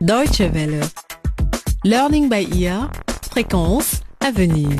[0.00, 0.80] Deutsche Welle.
[1.84, 2.90] Learning by ear.
[3.30, 4.70] Fréquence à venir.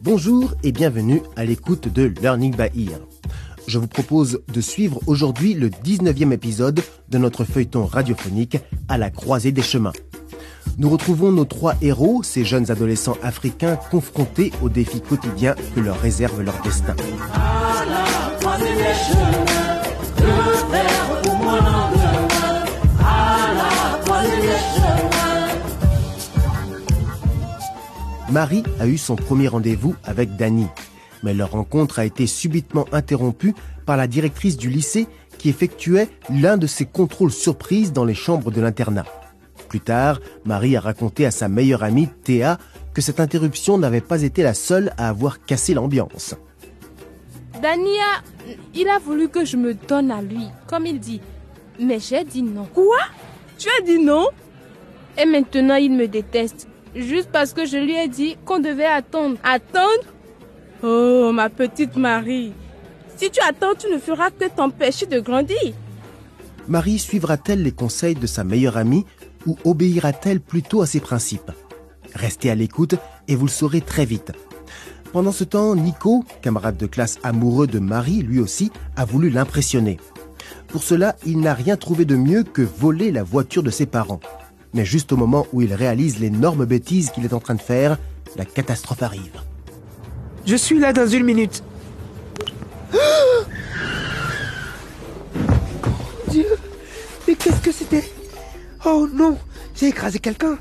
[0.00, 3.00] Bonjour et bienvenue à l'écoute de Learning by Ear.
[3.66, 8.58] Je vous propose de suivre aujourd'hui le 19e épisode de notre feuilleton radiophonique
[8.88, 9.92] à la croisée des chemins.
[10.78, 16.00] Nous retrouvons nos trois héros, ces jeunes adolescents africains confrontés aux défis quotidiens que leur
[16.00, 16.94] réserve leur destin.
[28.30, 30.66] Marie a eu son premier rendez-vous avec Danny,
[31.22, 33.54] mais leur rencontre a été subitement interrompue
[33.86, 38.52] par la directrice du lycée qui effectuait l'un de ses contrôles surprises dans les chambres
[38.52, 39.04] de l'internat.
[39.68, 42.58] Plus tard, Marie a raconté à sa meilleure amie, Théa,
[42.94, 46.34] que cette interruption n'avait pas été la seule à avoir cassé l'ambiance.
[47.60, 48.22] Dania,
[48.74, 51.20] il a voulu que je me donne à lui, comme il dit.
[51.80, 52.66] Mais j'ai dit non.
[52.72, 52.98] Quoi?
[53.58, 54.26] Tu as dit non?
[55.18, 56.68] Et maintenant, il me déteste.
[56.94, 59.36] Juste parce que je lui ai dit qu'on devait attendre.
[59.44, 60.04] Attendre?
[60.82, 62.52] Oh, ma petite Marie.
[63.16, 65.74] Si tu attends, tu ne feras que t'empêcher de grandir.
[66.68, 69.04] Marie suivra-t-elle les conseils de sa meilleure amie
[69.46, 71.50] ou obéira-t-elle plutôt à ses principes?
[72.14, 72.94] Restez à l'écoute
[73.28, 74.32] et vous le saurez très vite.
[75.12, 79.98] Pendant ce temps, Nico, camarade de classe amoureux de Marie, lui aussi, a voulu l'impressionner.
[80.68, 84.20] Pour cela, il n'a rien trouvé de mieux que voler la voiture de ses parents.
[84.74, 87.98] Mais juste au moment où il réalise l'énorme bêtise qu'il est en train de faire,
[88.36, 89.40] la catastrophe arrive.
[90.46, 91.62] Je suis là dans une minute.
[96.28, 96.46] Dieu,
[97.26, 98.04] mais qu'est-ce que c'était?
[98.84, 99.36] Oh non,
[99.74, 100.58] j'ai écrasé quelqu'un.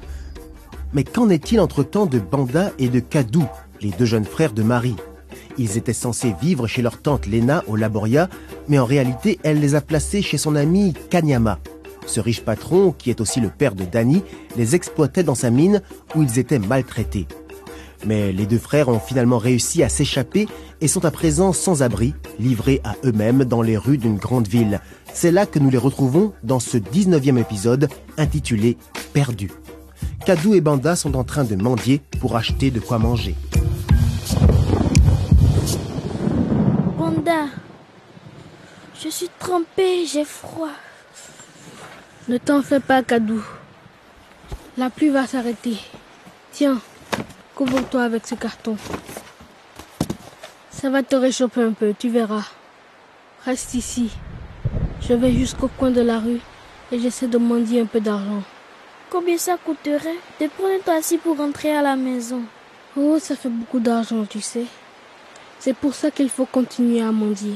[0.94, 3.46] Mais qu'en est-il entre-temps de Banda et de Kadou,
[3.80, 4.96] les deux jeunes frères de Marie?
[5.58, 8.30] Ils étaient censés vivre chez leur tante Lena au Laboria,
[8.68, 11.60] mais en réalité, elle les a placés chez son ami Kanyama.
[12.10, 14.24] Ce riche patron, qui est aussi le père de Danny,
[14.58, 15.84] les exploitait dans sa mine
[16.16, 17.28] où ils étaient maltraités.
[18.04, 20.48] Mais les deux frères ont finalement réussi à s'échapper
[20.82, 24.82] et sont à présent sans abri, livrés à eux-mêmes dans les rues d'une grande ville.
[25.14, 28.76] C'est là que nous les retrouvons dans ce 19e épisode intitulé
[29.14, 29.52] Perdu.
[30.26, 33.36] Kadou et Banda sont en train de mendier pour acheter de quoi manger.
[36.98, 37.46] Banda,
[39.00, 40.70] je suis trempée, j'ai froid.
[42.30, 43.44] Ne t'en fais pas, Kadou.
[44.78, 45.78] La pluie va s'arrêter.
[46.52, 46.80] Tiens,
[47.56, 48.78] couvre-toi avec ce carton.
[50.70, 52.46] Ça va te réchauffer un peu, tu verras.
[53.46, 54.12] Reste ici.
[55.02, 56.40] Je vais jusqu'au coin de la rue
[56.92, 58.44] et j'essaie de mendier un peu d'argent.
[59.10, 60.20] Combien ça coûterait?
[60.40, 62.44] De prendre toi assis pour rentrer à la maison
[62.96, 64.66] Oh, ça fait beaucoup d'argent, tu sais.
[65.58, 67.56] C'est pour ça qu'il faut continuer à mendier.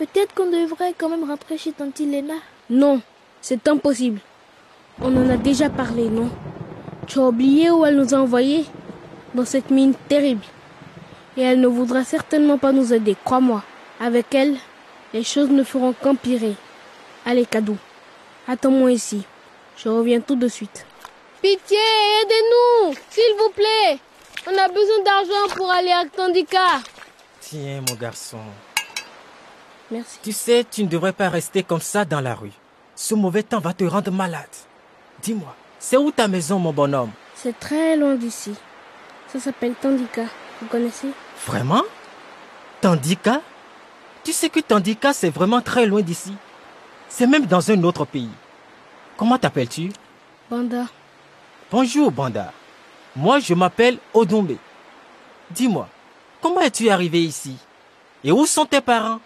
[0.00, 2.34] Peut-être qu'on devrait quand même rentrer chez Tante Lena.
[2.68, 3.00] Non,
[3.46, 4.18] c'est impossible.
[5.00, 6.28] On en a déjà parlé, non?
[7.06, 8.64] Tu as oublié où elle nous a envoyés
[9.34, 10.42] Dans cette mine terrible.
[11.36, 13.62] Et elle ne voudra certainement pas nous aider, crois-moi.
[14.00, 14.56] Avec elle,
[15.14, 16.56] les choses ne feront qu'empirer.
[17.24, 17.76] Allez, Kadou,
[18.48, 19.22] attends-moi ici.
[19.76, 20.84] Je reviens tout de suite.
[21.40, 21.78] Pitié,
[22.22, 24.00] aidez-nous, s'il vous plaît.
[24.48, 26.80] On a besoin d'argent pour aller à Tandika.
[27.40, 28.40] Tiens, mon garçon.
[29.92, 30.18] Merci.
[30.24, 32.50] Tu sais, tu ne devrais pas rester comme ça dans la rue.
[32.96, 34.48] Ce mauvais temps va te rendre malade.
[35.22, 37.10] Dis-moi, c'est où ta maison, mon bonhomme?
[37.34, 38.54] C'est très loin d'ici.
[39.28, 40.22] Ça s'appelle Tandika.
[40.60, 41.08] Vous connaissez?
[41.46, 41.82] Vraiment?
[42.80, 43.42] Tandika?
[44.24, 46.32] Tu sais que Tandika, c'est vraiment très loin d'ici.
[47.08, 48.30] C'est même dans un autre pays.
[49.18, 49.92] Comment t'appelles-tu?
[50.50, 50.86] Banda.
[51.70, 52.52] Bonjour, Banda.
[53.14, 54.56] Moi, je m'appelle Odombe.
[55.50, 55.88] Dis-moi,
[56.40, 57.56] comment es-tu arrivé ici?
[58.24, 59.20] Et où sont tes parents?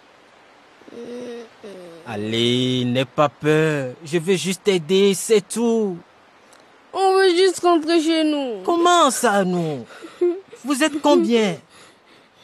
[2.13, 3.93] Allez, n'aie pas peur.
[4.03, 5.97] Je veux juste t'aider, c'est tout.
[6.91, 8.61] On veut juste rentrer chez nous.
[8.65, 9.85] Comment ça, nous
[10.65, 11.55] Vous êtes combien?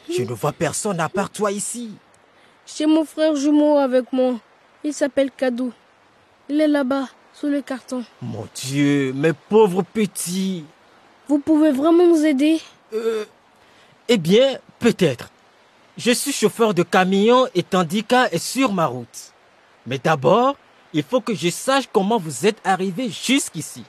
[0.08, 1.90] Je ne vois personne à part toi ici.
[2.64, 4.36] J'ai mon frère jumeau avec moi.
[4.84, 5.70] Il s'appelle Kadou.
[6.48, 8.02] Il est là-bas, sous le carton.
[8.22, 10.64] Mon Dieu, mes pauvres petits.
[11.28, 12.58] Vous pouvez vraiment nous aider?
[12.94, 13.26] Euh,
[14.08, 15.28] eh bien, peut-être.
[15.98, 19.34] Je suis chauffeur de camion et Tandika est sur ma route.
[19.88, 20.54] Mais d'abord,
[20.92, 23.84] il faut que je sache comment vous êtes arrivé jusqu'ici.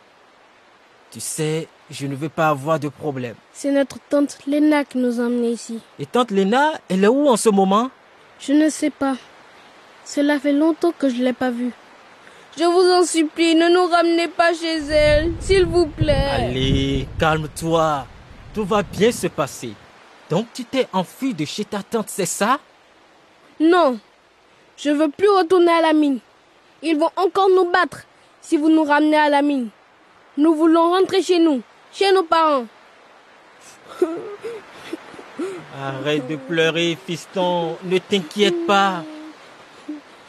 [1.11, 3.35] Tu sais, je ne veux pas avoir de problème.
[3.51, 5.81] C'est notre tante Lena qui nous a emmenés ici.
[5.99, 7.91] Et tante Lena, elle est où en ce moment?
[8.39, 9.17] Je ne sais pas.
[10.05, 11.71] Cela fait longtemps que je ne l'ai pas vue.
[12.57, 16.29] Je vous en supplie, ne nous ramenez pas chez elle, s'il vous plaît.
[16.31, 18.07] Allez, calme-toi.
[18.53, 19.73] Tout va bien se passer.
[20.29, 22.59] Donc tu t'es enfui de chez ta tante, c'est ça?
[23.59, 23.99] Non,
[24.81, 26.19] je veux plus retourner à la mine.
[26.81, 28.03] Ils vont encore nous battre
[28.41, 29.69] si vous nous ramenez à la mine.
[30.37, 31.61] Nous voulons rentrer chez nous,
[31.91, 32.65] chez nos parents.
[35.81, 37.77] Arrête de pleurer, fiston.
[37.83, 39.03] Ne t'inquiète pas.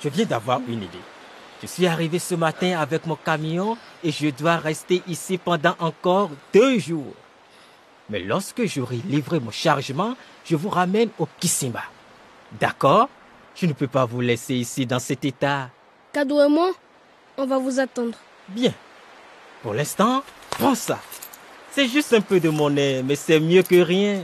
[0.03, 0.99] Je viens d'avoir une idée.
[1.63, 6.31] Je suis arrivé ce matin avec mon camion et je dois rester ici pendant encore
[6.53, 7.15] deux jours.
[8.09, 11.83] Mais lorsque j'aurai livré mon chargement, je vous ramène au Kisimba.
[12.59, 13.09] D'accord?
[13.55, 15.69] Je ne peux pas vous laisser ici dans cet état.
[16.13, 16.73] Kadou et moi,
[17.37, 18.17] on va vous attendre.
[18.49, 18.73] Bien.
[19.63, 20.99] Pour l'instant, prends ça.
[21.73, 24.23] C'est juste un peu de monnaie, mais c'est mieux que rien.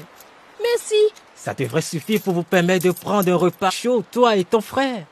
[0.60, 1.00] Merci.
[1.34, 5.04] Ça devrait suffire pour vous permettre de prendre un repas chaud, toi et ton frère.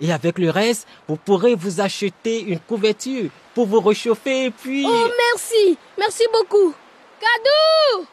[0.00, 4.84] Et avec le reste, vous pourrez vous acheter une couverture pour vous réchauffer, puis...
[4.86, 5.78] Oh, merci.
[5.98, 6.74] Merci beaucoup.
[7.20, 8.06] Kadou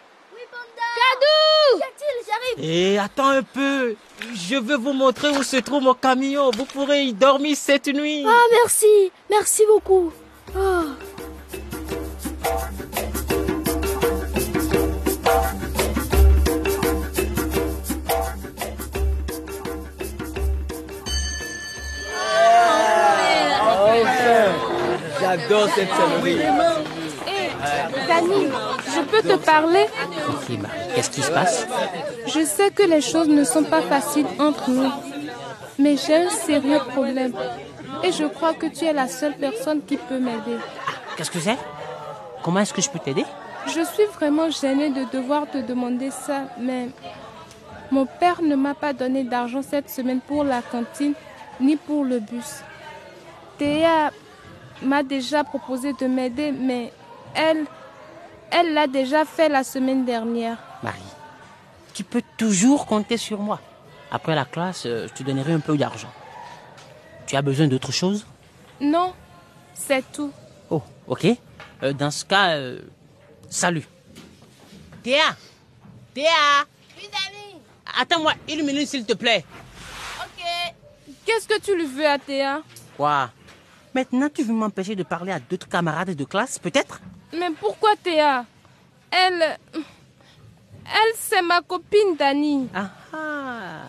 [1.19, 3.95] Qu'y-a-t-il J'arrive Et attends un peu.
[4.33, 6.51] Je veux vous montrer où se trouve mon camion.
[6.51, 8.23] Vous pourrez y dormir cette nuit.
[8.27, 10.11] Ah, merci Merci beaucoup
[10.55, 10.83] Oh.
[25.19, 26.39] J'adore cette sonnerie.
[28.07, 28.47] Dani,
[28.95, 29.85] je peux te parler
[30.95, 31.67] qu'est-ce qui se passe?
[32.27, 34.91] Je sais que les choses ne sont pas faciles entre nous,
[35.79, 37.33] mais j'ai un sérieux problème.
[38.03, 40.57] Et je crois que tu es la seule personne qui peut m'aider.
[41.15, 41.57] Qu'est-ce que c'est?
[42.43, 43.25] Comment est-ce que je peux t'aider?
[43.67, 46.89] Je suis vraiment gênée de devoir te demander ça, mais
[47.91, 51.13] mon père ne m'a pas donné d'argent cette semaine pour la cantine
[51.59, 52.61] ni pour le bus.
[53.57, 54.11] Théa
[54.81, 56.91] m'a déjà proposé de m'aider, mais
[57.35, 57.65] elle,
[58.51, 60.57] elle l'a déjà fait la semaine dernière.
[60.83, 60.99] Marie,
[61.93, 63.59] tu peux toujours compter sur moi.
[64.11, 66.11] Après la classe, euh, je te donnerai un peu d'argent.
[67.25, 68.25] Tu as besoin d'autre chose?
[68.81, 69.13] Non,
[69.73, 70.31] c'est tout.
[70.69, 71.27] Oh, ok.
[71.83, 72.81] Euh, dans ce cas, euh,
[73.49, 73.87] salut.
[75.01, 75.35] Théa
[76.13, 76.29] Théa
[76.97, 77.61] Oui, Dani
[77.99, 79.45] Attends-moi une minute, s'il te plaît.
[80.19, 80.43] Ok.
[81.25, 82.61] Qu'est-ce que tu lui veux à Théa?
[82.97, 83.29] Quoi?
[83.93, 87.01] Maintenant, tu veux m'empêcher de parler à d'autres camarades de classe, peut-être?
[87.33, 88.45] Mais pourquoi Théa?
[89.11, 89.57] Elle.
[89.73, 92.67] Elle, c'est ma copine Dani.
[92.73, 93.83] Ah ah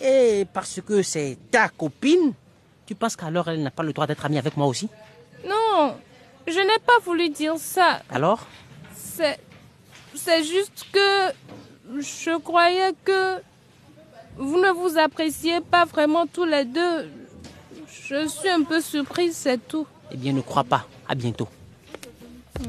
[0.00, 2.32] Et parce que c'est ta copine,
[2.86, 4.88] tu penses qu'alors elle n'a pas le droit d'être amie avec moi aussi?
[5.46, 5.96] Non,
[6.46, 8.00] je n'ai pas voulu dire ça.
[8.10, 8.46] Alors?
[8.94, 9.38] C'est.
[10.14, 11.32] C'est juste que.
[12.00, 13.40] Je croyais que.
[14.38, 17.08] Vous ne vous appréciez pas vraiment tous les deux.
[18.08, 19.86] Je suis un peu surprise, c'est tout.
[20.12, 20.86] Eh bien, ne crois pas.
[21.08, 21.48] À bientôt.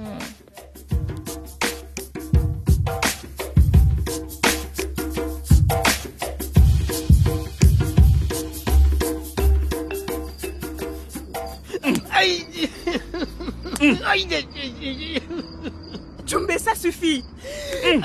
[16.25, 17.23] Jumbe, ça suffit.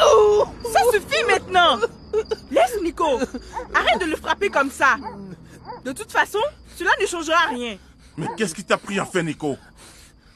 [0.05, 1.79] Oh, ça suffit maintenant.
[2.51, 3.19] Laisse Nico.
[3.75, 4.97] Arrête de le frapper comme ça.
[5.85, 6.39] De toute façon,
[6.77, 7.77] cela ne changera rien.
[8.17, 9.57] Mais qu'est-ce qui t'a pris à faire, Nico?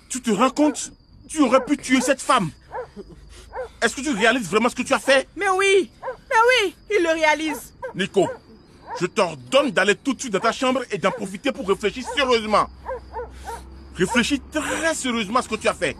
[0.08, 0.92] Tu te rends compte?
[1.28, 2.50] Tu aurais pu tuer cette femme.
[3.82, 5.28] Est-ce que tu réalises vraiment ce que tu as fait?
[5.36, 7.74] Mais oui, mais oui, il le réalise.
[7.94, 8.28] Nico,
[9.00, 12.68] je t'ordonne d'aller tout de suite dans ta chambre et d'en profiter pour réfléchir sérieusement.
[13.94, 15.96] Réfléchis très sérieusement à ce que tu as fait.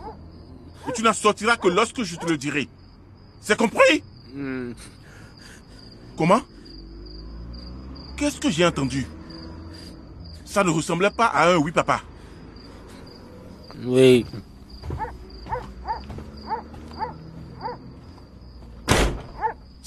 [0.87, 2.67] Et tu n'en sortiras que lorsque je te le dirai.
[3.41, 4.03] C'est compris?
[6.17, 6.41] Comment?
[8.17, 9.05] Qu'est-ce que j'ai entendu?
[10.45, 12.01] Ça ne ressemblait pas à un oui, papa.
[13.83, 14.25] Oui.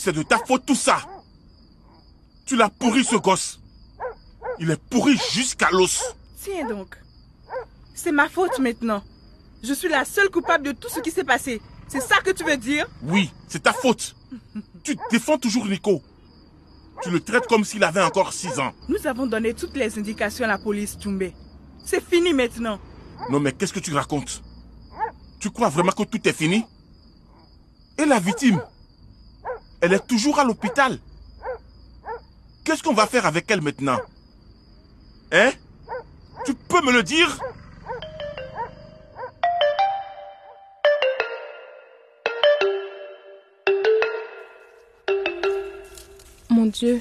[0.02, 1.02] C'est de ta faute tout ça.
[2.46, 3.60] Tu l'as pourri ce gosse.
[4.58, 6.14] Il est pourri jusqu'à l'os.
[6.42, 6.96] Tiens donc.
[7.94, 9.04] C'est ma faute maintenant.
[9.62, 11.60] Je suis la seule coupable de tout ce qui s'est passé.
[11.86, 12.88] C'est ça que tu veux dire?
[13.02, 14.16] Oui, c'est ta faute.
[14.82, 16.00] Tu défends toujours Nico.
[17.02, 18.72] Tu le traites comme s'il avait encore 6 ans.
[18.88, 21.30] Nous avons donné toutes les indications à la police, Chumbe.
[21.84, 22.80] C'est fini maintenant.
[23.28, 24.42] Non mais qu'est-ce que tu racontes?
[25.40, 26.64] Tu crois vraiment que tout est fini?
[27.98, 28.62] Et la victime?
[29.80, 30.98] Elle est toujours à l'hôpital.
[32.64, 33.98] Qu'est-ce qu'on va faire avec elle maintenant?
[35.32, 35.50] Hein?
[36.44, 37.38] Tu peux me le dire?
[46.50, 47.00] Mon Dieu.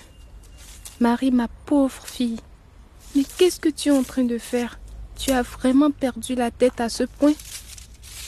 [1.02, 2.40] Marie, ma pauvre fille.
[3.16, 4.80] Mais qu'est-ce que tu es en train de faire?
[5.18, 7.34] Tu as vraiment perdu la tête à ce point?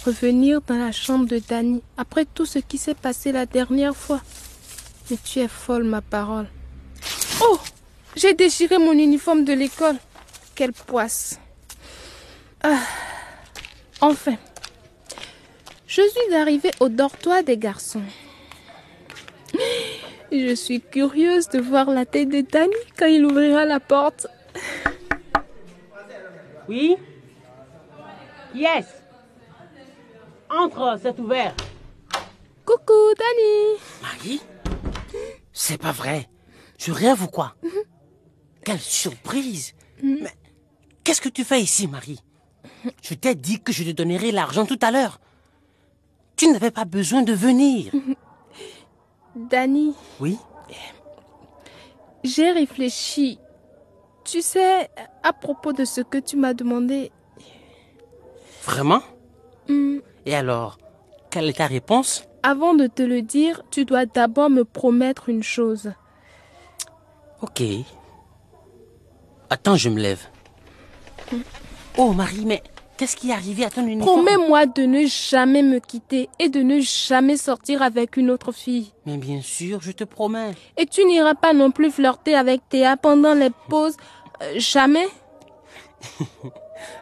[0.06, 4.22] Revenir dans la chambre de Danny après tout ce qui s'est passé la dernière fois.
[5.10, 6.48] Mais tu es folle, ma parole.
[7.42, 7.60] Oh
[8.16, 9.98] J'ai déchiré mon uniforme de l'école.
[10.56, 11.40] quelle poisse.
[12.64, 12.80] Ah.
[14.02, 14.38] Enfin,
[15.86, 18.02] je suis arrivée au dortoir des garçons.
[20.32, 24.26] Je suis curieuse de voir la tête de Danny quand il ouvrira la porte.
[26.68, 26.96] Oui?
[28.56, 29.01] Yes
[30.54, 31.56] Entre, c'est ouvert.
[32.66, 33.80] Coucou, Danny.
[34.02, 34.42] Marie
[35.54, 36.30] C'est pas vrai.
[36.78, 37.56] Je rêve ou quoi
[38.64, 40.34] Quelle surprise Mais
[41.04, 42.20] qu'est-ce que tu fais ici, Marie?
[43.02, 45.20] Je t'ai dit que je te donnerais l'argent tout à l'heure.
[46.36, 47.92] Tu n'avais pas besoin de venir.
[49.36, 50.38] Danny, Oui
[52.24, 53.40] j'ai réfléchi.
[54.24, 54.90] Tu sais,
[55.24, 57.12] à propos de ce que tu m'as demandé.
[58.64, 59.02] Vraiment?
[59.68, 60.78] Hmm, Et alors
[61.30, 62.26] Quelle est ta réponse?
[62.44, 65.92] Avant de te le dire, tu dois d'abord me promettre une chose.
[67.42, 67.62] Ok.
[69.50, 70.22] Attends, je me lève.
[71.98, 72.64] Oh, Marie, mais
[72.98, 74.26] qu'est-ce qui est arrivé à ton uniforme?
[74.26, 78.92] Promets-moi de ne jamais me quitter et de ne jamais sortir avec une autre fille.
[79.06, 80.52] Mais bien sûr, je te promets.
[80.78, 83.98] Et tu n'iras pas non plus flirter avec Théa pendant les pauses.
[84.42, 85.08] Euh, jamais?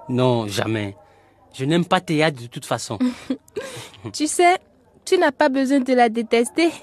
[0.09, 0.97] Non, jamais.
[1.53, 2.98] Je n'aime pas Théa de toute façon.
[4.13, 4.58] Tu sais,
[5.03, 6.70] tu n'as pas besoin de la détester.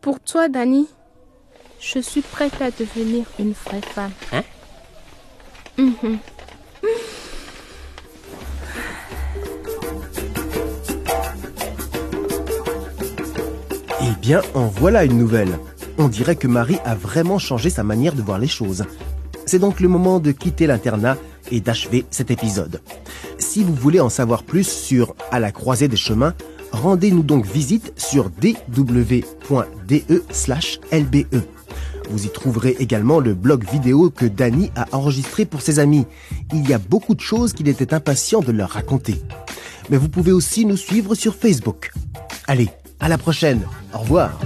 [0.00, 0.88] Pour toi, Dani,
[1.78, 4.10] je suis prête à devenir une vraie femme.
[4.32, 4.42] Hein?
[5.76, 6.18] Mhm.
[14.00, 15.58] Eh bien, en voilà une nouvelle.
[15.98, 18.84] On dirait que Marie a vraiment changé sa manière de voir les choses.
[19.48, 21.16] C'est donc le moment de quitter l'internat
[21.50, 22.82] et d'achever cet épisode.
[23.38, 26.34] Si vous voulez en savoir plus sur À la croisée des chemins,
[26.70, 29.24] rendez-nous donc visite sur dw.de/lbe.
[32.10, 36.04] Vous y trouverez également le blog vidéo que Danny a enregistré pour ses amis.
[36.52, 39.18] Il y a beaucoup de choses qu'il était impatient de leur raconter.
[39.88, 41.90] Mais vous pouvez aussi nous suivre sur Facebook.
[42.46, 42.68] Allez,
[43.00, 43.62] à la prochaine.
[43.94, 44.38] Au revoir.